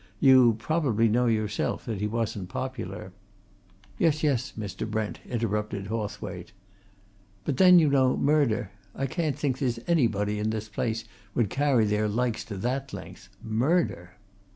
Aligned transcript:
You 0.19 0.55
probably 0.57 1.07
know 1.07 1.27
yourself 1.27 1.85
that 1.85 1.99
he 2.01 2.07
wasn't 2.07 2.49
popular" 2.49 3.11
"Yes, 3.99 4.23
yes, 4.23 4.51
Mr. 4.57 4.89
Brent," 4.89 5.19
interrupted 5.29 5.85
Hawthwaite. 5.89 6.53
"But 7.45 7.57
then, 7.57 7.77
you 7.77 7.87
know, 7.87 8.17
murder! 8.17 8.71
I 8.95 9.05
can't 9.05 9.37
think 9.37 9.59
there's 9.59 9.77
anybody 9.85 10.39
in 10.39 10.49
this 10.49 10.69
place 10.69 11.05
would 11.35 11.51
carry 11.51 11.85
their 11.85 12.07
likes 12.07 12.43
to 12.45 12.57
that 12.57 12.93
length! 12.93 13.29
Murder!" 13.43 14.17